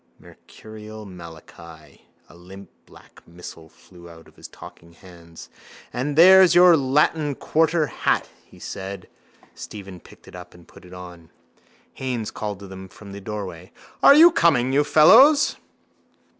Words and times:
Mercurial 0.17 1.05
Malachi. 1.05 2.07
A 2.27 2.33
limp 2.35 2.71
black 2.87 3.21
missile 3.27 3.69
flew 3.69 4.09
out 4.09 4.27
of 4.27 4.35
his 4.35 4.47
talking 4.47 4.93
hands. 4.93 5.47
—And 5.93 6.17
there's 6.17 6.55
your 6.55 6.75
Latin 6.75 7.35
quarter 7.35 7.85
hat, 7.85 8.27
he 8.43 8.57
said. 8.57 9.07
Stephen 9.53 9.99
picked 9.99 10.27
it 10.27 10.35
up 10.35 10.55
and 10.55 10.67
put 10.67 10.85
it 10.85 10.93
on. 10.95 11.29
Haines 11.93 12.31
called 12.31 12.57
to 12.61 12.67
them 12.67 12.87
from 12.87 13.11
the 13.11 13.21
doorway: 13.21 13.71
—Are 14.01 14.15
you 14.15 14.31
coming, 14.31 14.73
you 14.73 14.83
fellows? 14.83 15.57